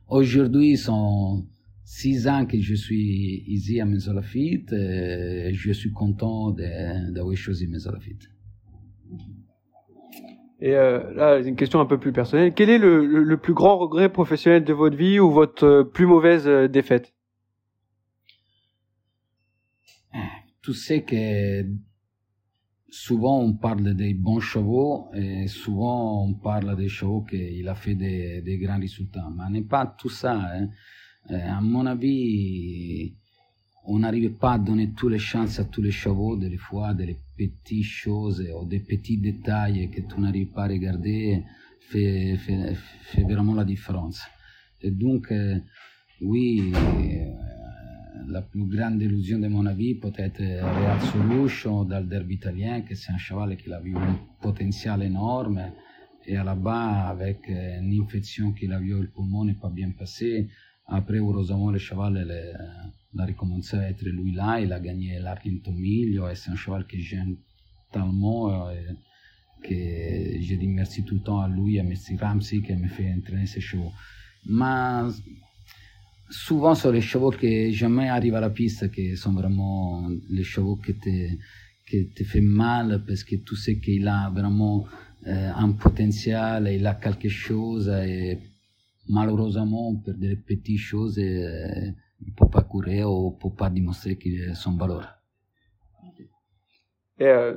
Aujourd'hui, 0.06 0.76
sont 0.76 1.44
six 1.84 2.28
ans 2.28 2.46
que 2.46 2.60
je 2.60 2.74
suis 2.74 3.42
ici 3.48 3.80
à 3.80 3.84
Mesolafite 3.84 4.72
et 4.72 5.50
je 5.52 5.72
suis 5.72 5.90
content 5.90 6.52
d'avoir 6.52 7.36
choisi 7.36 7.66
Mesolafite. 7.66 8.28
Et 10.64 10.74
euh, 10.74 11.12
là, 11.12 11.40
une 11.40 11.56
question 11.56 11.78
un 11.78 11.84
peu 11.84 11.98
plus 11.98 12.14
personnelle. 12.14 12.54
Quel 12.54 12.70
est 12.70 12.78
le, 12.78 13.36
plus 13.36 13.52
grand 13.52 13.76
regret 13.76 14.08
professionnel 14.08 14.64
de 14.64 14.72
votre 14.72 14.96
vie 14.96 15.20
ou 15.20 15.30
votre 15.30 15.66
euh, 15.66 15.84
plus 15.84 16.06
mauvaise 16.06 16.48
euh, 16.48 16.68
défaite? 16.68 17.12
Tu 20.62 20.72
sais 20.72 21.02
que 21.02 21.66
souvent 22.88 23.40
on 23.40 23.52
parle 23.52 23.94
des 23.94 24.14
bons 24.14 24.40
chevaux 24.40 25.10
et 25.12 25.48
souvent 25.48 26.24
on 26.24 26.32
parle 26.32 26.74
des 26.76 26.88
chevaux 26.88 27.20
qu'il 27.28 27.68
a 27.68 27.74
fait 27.74 27.94
des, 27.94 28.40
des, 28.40 28.56
grands 28.56 28.80
résultats. 28.80 29.28
Mais 29.36 29.60
n'est 29.60 29.66
pas 29.66 29.84
tout 29.84 30.08
ça. 30.08 30.32
Hein. 30.32 30.68
Euh, 31.30 31.46
à 31.46 31.60
mon 31.60 31.84
avis, 31.84 33.12
on 33.84 33.98
n'arrive 33.98 34.38
pas 34.38 34.54
à 34.54 34.58
donner 34.58 34.94
toutes 34.94 35.12
les 35.12 35.18
chances 35.18 35.60
à 35.60 35.66
tous 35.66 35.82
les 35.82 35.90
chevaux, 35.90 36.38
des 36.38 36.56
fois, 36.56 36.94
des 36.94 37.18
petites 37.36 37.84
choses 37.84 38.44
ou 38.60 38.64
des 38.64 38.80
petits 38.80 39.18
détails 39.18 39.90
que 39.90 40.00
tu 40.00 40.20
n'arrives 40.20 40.52
pas 40.52 40.64
à 40.64 40.68
regarder 40.68 41.42
fait, 41.80 42.36
fait, 42.36 42.74
fait, 42.74 43.22
vraiment 43.22 43.54
la 43.54 43.64
différence. 43.64 44.22
Et 44.80 44.90
donc, 44.90 45.30
euh, 45.32 45.58
oui, 46.20 46.72
euh, 46.74 47.32
la 48.28 48.42
plus 48.42 48.64
grande 48.66 49.02
illusion 49.02 49.38
de 49.38 49.48
mon 49.48 49.66
avis 49.66 49.94
peut-être 49.94 50.40
Real 50.40 51.00
Solution 51.12 51.84
dans 51.84 52.00
le 52.00 52.06
derby 52.06 52.34
italien, 52.34 52.82
que 52.82 52.94
c'est 52.94 53.12
un 53.12 53.18
cheval 53.18 53.56
qui 53.56 53.72
a 53.72 53.80
eu 53.82 53.96
un 53.96 54.18
potentiel 54.40 55.02
énorme 55.02 55.60
et 56.26 56.36
à 56.36 56.44
la 56.44 56.54
bas 56.54 57.08
avec 57.08 57.48
une 57.48 58.00
infection 58.00 58.52
qu'il 58.52 58.72
a 58.72 58.80
eu 58.80 59.00
le 59.00 59.08
poumon 59.08 59.44
n'est 59.44 59.54
pas 59.54 59.68
bien 59.68 59.90
passé. 59.90 60.48
Après, 60.86 61.18
heureusement, 61.18 61.70
le 61.70 61.78
cheval 61.78 62.26
il 63.14 63.20
a 63.20 63.26
recommencé 63.26 63.76
à 63.76 63.88
être 63.88 64.04
lui 64.04 64.32
là, 64.32 64.60
il 64.60 64.72
a 64.72 64.80
gagné 64.80 65.18
l'Argento 65.18 65.70
Miglio 65.70 66.28
et 66.28 66.34
c'est 66.34 66.50
un 66.50 66.56
cheval 66.56 66.86
que 66.86 66.98
j'aime 66.98 67.36
tellement 67.92 68.68
euh, 68.68 68.74
que 69.62 69.74
je 70.42 70.54
dis 70.56 70.66
merci 70.66 71.04
tout 71.04 71.14
le 71.14 71.20
temps 71.20 71.40
à 71.40 71.48
lui, 71.48 71.78
à 71.78 71.82
M. 71.82 71.94
Ramsey 72.20 72.60
qui 72.60 72.74
me 72.74 72.88
fait 72.88 73.12
entraîner 73.12 73.46
ces 73.46 73.60
chevaux. 73.60 73.92
Mais 74.46 75.10
souvent, 76.28 76.74
sont 76.74 76.90
les 76.90 77.00
chevaux 77.00 77.30
qui 77.30 77.72
jamais 77.72 78.08
arrivent 78.08 78.34
à 78.34 78.40
la 78.40 78.50
piste 78.50 78.90
qui 78.90 79.16
sont 79.16 79.32
vraiment 79.32 80.08
les 80.28 80.44
chevaux 80.44 80.76
qui 80.76 80.94
te, 80.94 81.36
qui 81.88 82.08
te 82.08 82.24
font 82.24 82.42
mal 82.42 83.04
parce 83.06 83.24
que 83.24 83.36
tu 83.36 83.56
sais 83.56 83.78
qu'il 83.78 84.06
a 84.08 84.28
vraiment 84.30 84.84
euh, 85.26 85.50
un 85.54 85.72
potentiel, 85.72 86.68
il 86.70 86.86
a 86.86 86.94
quelque 86.94 87.28
chose. 87.28 87.88
Et 87.88 88.38
malheureusement, 89.08 89.94
pour 89.94 90.14
des 90.14 90.36
petites 90.36 90.78
choses, 90.78 91.18
il 91.18 91.94
ne 92.26 92.32
peut 92.36 92.48
pas 92.50 92.62
courir 92.62 93.10
ou 93.10 93.36
ne 93.36 93.42
peut 93.42 93.54
pas 93.54 93.70
démontrer 93.70 94.18
son 94.54 94.76
valeur. 94.76 95.08
Et 97.18 97.26
euh, 97.26 97.54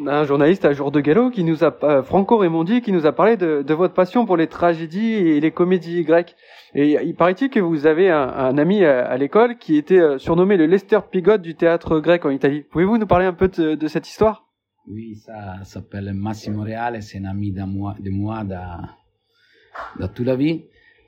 on 0.00 0.06
a 0.06 0.14
un 0.14 0.24
journaliste 0.24 0.64
à 0.64 0.72
Jour 0.72 0.92
de 0.92 1.00
Gallo 1.00 1.30
qui 1.30 1.42
nous 1.42 1.64
a, 1.64 1.76
euh, 1.82 2.02
Franco 2.02 2.36
Raimondi, 2.36 2.82
qui 2.82 2.92
nous 2.92 3.06
a 3.06 3.12
parlé 3.12 3.36
de, 3.36 3.62
de, 3.62 3.74
votre 3.74 3.94
passion 3.94 4.26
pour 4.26 4.36
les 4.36 4.46
tragédies 4.46 5.14
et 5.14 5.40
les 5.40 5.50
comédies 5.50 6.04
grecques. 6.04 6.36
Et 6.74 6.96
il 7.04 7.14
paraît-il 7.16 7.50
que 7.50 7.58
vous 7.58 7.86
avez 7.86 8.10
un, 8.10 8.28
un 8.28 8.56
ami 8.58 8.84
à, 8.84 9.04
à 9.04 9.16
l'école 9.16 9.58
qui 9.58 9.76
était 9.76 9.98
euh, 9.98 10.18
surnommé 10.18 10.56
le 10.56 10.66
Lester 10.66 11.00
Pigot 11.10 11.38
du 11.38 11.56
théâtre 11.56 11.98
grec 11.98 12.24
en 12.24 12.30
Italie. 12.30 12.62
Pouvez-vous 12.70 12.98
nous 12.98 13.06
parler 13.06 13.26
un 13.26 13.32
peu 13.32 13.48
de, 13.48 13.74
de 13.74 13.86
cette 13.88 14.08
histoire? 14.08 14.46
Oui, 14.86 15.16
ça 15.16 15.62
s'appelle 15.64 16.12
Massimo 16.14 16.62
Reale, 16.62 17.02
c'est 17.02 17.18
un 17.18 17.24
ami 17.24 17.52
de 17.52 17.62
moi, 17.62 17.96
de 18.00 18.10
moi 18.10 18.44
de 18.44 18.54
vie. 20.36 20.62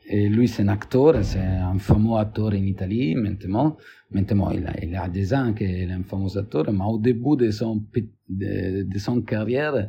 Et 0.06 0.28
lui, 0.28 0.48
c'est 0.48 0.62
un 0.62 0.68
acteur, 0.68 1.24
c'est 1.24 1.38
un 1.38 1.78
fameux 1.78 2.16
acteur 2.16 2.46
en 2.46 2.52
Italie 2.52 3.14
maintenant. 3.14 3.76
Maintenant, 4.10 4.50
il 4.50 4.66
a, 4.66 4.72
il 4.82 4.94
a 4.96 5.08
des 5.08 5.32
ans 5.32 5.52
qu'il 5.52 5.90
un 5.90 6.02
fameux 6.02 6.36
acteur, 6.36 6.72
mais 6.72 6.84
au 6.84 6.98
début 6.98 7.36
de 7.36 7.50
son, 7.50 7.84
de, 8.28 8.82
de 8.82 8.98
son 8.98 9.22
carrière, 9.22 9.88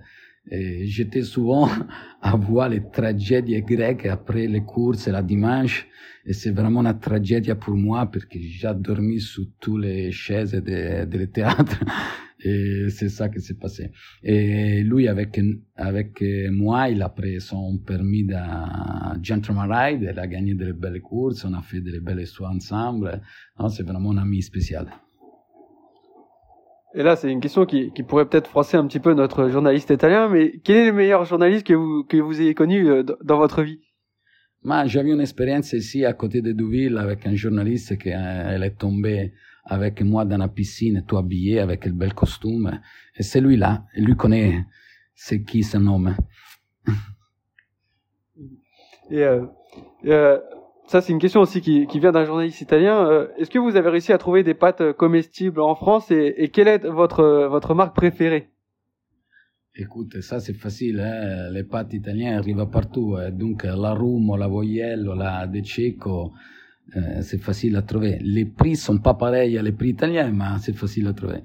j'étais 0.51 1.23
souvent 1.23 1.69
à 2.21 2.35
voir 2.35 2.69
les 2.69 2.83
tragédies 2.91 3.61
grecques 3.61 4.05
après 4.05 4.47
les 4.47 4.61
courses 4.61 5.07
la 5.07 5.23
dimanche. 5.23 5.87
Et 6.25 6.33
c'est 6.33 6.51
vraiment 6.51 6.85
une 6.85 6.99
tragédie 6.99 7.53
pour 7.55 7.75
moi 7.75 8.05
que 8.07 8.39
j'ai 8.39 8.73
dormi 8.75 9.19
sur 9.19 9.43
toutes 9.59 9.83
les 9.83 10.11
chaises 10.11 10.53
de, 10.53 11.05
de 11.05 11.25
théâtre. 11.25 11.79
Et 12.43 12.89
c'est 12.89 13.09
ça 13.09 13.29
qui 13.29 13.39
s'est 13.39 13.53
passé. 13.53 13.91
Et 14.21 14.83
lui, 14.83 15.07
avec, 15.07 15.39
avec 15.75 16.23
moi, 16.51 16.89
il 16.89 17.01
a 17.01 17.09
pris 17.09 17.39
son 17.39 17.77
permis 17.77 18.25
de 18.25 18.35
Gentleman 19.21 19.71
Ride, 19.71 20.09
il 20.11 20.19
a 20.19 20.27
gagné 20.27 20.53
de 20.53 20.73
belles 20.73 21.01
courses, 21.01 21.45
on 21.45 21.53
a 21.53 21.61
fait 21.61 21.79
de 21.81 21.99
belles 21.99 22.19
histoires 22.19 22.51
ensemble. 22.51 23.21
c'est 23.69 23.87
vraiment 23.87 24.11
un 24.11 24.17
ami 24.17 24.41
spécial. 24.41 24.87
Et 26.95 27.01
là, 27.01 27.15
c'est 27.15 27.31
une 27.31 27.39
question 27.39 27.65
qui, 27.65 27.91
qui 27.91 28.03
pourrait 28.03 28.25
peut-être 28.27 28.47
froisser 28.47 28.77
un 28.77 28.85
petit 28.85 28.99
peu 28.99 29.13
notre 29.13 29.49
journaliste 29.49 29.89
italien, 29.89 30.29
mais 30.29 30.59
quel 30.63 30.77
est 30.77 30.85
le 30.87 30.93
meilleur 30.93 31.25
journaliste 31.25 31.65
que 31.65 31.73
vous, 31.73 32.03
que 32.03 32.17
vous 32.17 32.39
ayez 32.39 32.53
connu 32.53 32.87
euh, 32.87 33.03
dans 33.23 33.37
votre 33.37 33.63
vie? 33.63 33.79
J'avais 34.85 35.09
une 35.09 35.21
expérience 35.21 35.73
ici 35.73 36.05
à 36.05 36.13
côté 36.13 36.41
de 36.41 36.51
Deauville 36.51 36.97
avec 36.97 37.25
un 37.25 37.35
journaliste 37.35 37.97
qui 37.97 38.11
euh, 38.11 38.53
elle 38.55 38.63
est 38.63 38.77
tombée 38.77 39.33
avec 39.65 40.01
moi 40.01 40.25
dans 40.25 40.37
la 40.37 40.47
piscine, 40.47 41.03
tout 41.07 41.17
habillé 41.17 41.59
avec 41.59 41.85
le 41.85 41.93
bel 41.93 42.13
costume. 42.13 42.79
Et 43.15 43.23
c'est 43.23 43.41
lui 43.41 43.57
là, 43.57 43.85
lui 43.95 44.15
connaît 44.15 44.65
c'est 45.15 45.43
qui 45.43 45.63
ce 45.63 45.77
nom. 45.77 46.03
Et 49.09 49.23
euh, 49.23 49.45
euh, 50.05 50.39
ça, 50.87 51.01
c'est 51.01 51.13
une 51.13 51.19
question 51.19 51.41
aussi 51.41 51.61
qui, 51.61 51.87
qui 51.87 51.99
vient 51.99 52.11
d'un 52.11 52.25
journaliste 52.25 52.61
italien. 52.61 53.07
Euh, 53.07 53.27
Est-ce 53.37 53.49
que 53.49 53.59
vous 53.59 53.75
avez 53.75 53.89
réussi 53.89 54.11
à 54.11 54.17
trouver 54.17 54.43
des 54.43 54.53
pâtes 54.53 54.93
comestibles 54.93 55.61
en 55.61 55.75
France 55.75 56.11
et, 56.11 56.33
et 56.37 56.49
quelle 56.49 56.67
est 56.67 56.85
votre 56.85 57.47
votre 57.49 57.73
marque 57.73 57.95
préférée? 57.95 58.49
Écoute, 59.75 60.21
ça 60.21 60.39
c'est 60.39 60.53
facile, 60.53 60.99
hein? 60.99 61.49
les 61.51 61.63
pâtes 61.63 61.93
italiennes 61.93 62.35
arrivent 62.35 62.67
partout, 62.71 63.15
hein? 63.17 63.31
donc 63.31 63.63
la 63.63 63.93
Rumo, 63.93 64.37
la 64.37 64.47
Voiello, 64.47 65.15
la 65.15 65.47
De 65.47 65.63
Cecco, 65.63 66.31
euh, 66.95 67.21
c'est 67.21 67.41
facile 67.41 67.75
à 67.75 67.81
trouver. 67.81 68.19
Les 68.21 68.45
prix 68.45 68.75
sont 68.75 68.99
pas 68.99 69.13
pareils 69.13 69.57
à 69.57 69.61
les 69.61 69.71
prix 69.71 69.89
italiens, 69.89 70.29
mais 70.31 70.59
c'est 70.59 70.75
facile 70.75 71.07
à 71.07 71.13
trouver. 71.13 71.41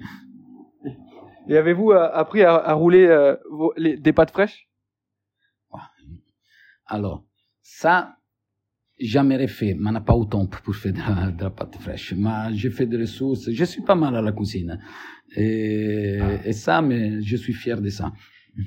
Et 1.47 1.57
avez-vous 1.57 1.91
euh, 1.91 2.09
appris 2.13 2.43
à, 2.43 2.55
à 2.55 2.73
rouler 2.73 3.05
euh, 3.07 3.35
vos, 3.49 3.73
les, 3.75 3.97
des 3.97 4.13
pâtes 4.13 4.31
fraîches? 4.31 4.69
Alors, 6.85 7.23
ça, 7.61 8.17
jamais 8.99 9.47
fait, 9.47 9.75
mais 9.75 9.91
n'a 9.91 10.01
pas 10.01 10.13
temps 10.25 10.45
pour 10.47 10.75
faire 10.75 10.93
de 10.93 10.99
la, 10.99 11.31
de 11.31 11.43
la 11.43 11.49
pâte 11.49 11.75
fraîche. 11.79 12.13
Mais 12.15 12.53
j'ai 12.53 12.69
fait 12.69 12.85
des 12.85 12.97
ressources, 12.97 13.49
je 13.51 13.63
suis 13.63 13.81
pas 13.81 13.95
mal 13.95 14.15
à 14.15 14.21
la 14.21 14.31
cuisine. 14.31 14.79
Et, 15.35 16.19
et 16.45 16.53
ça, 16.53 16.81
mais 16.81 17.21
je 17.21 17.35
suis 17.37 17.53
fier 17.53 17.81
de 17.81 17.89
ça. 17.89 18.11